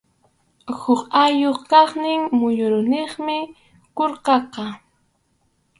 Huk 0.79 1.01
ayllup 1.23 1.59
kaqnin 1.71 2.21
muyuriqninmi 2.39 3.39
qurqaqa. 3.97 4.65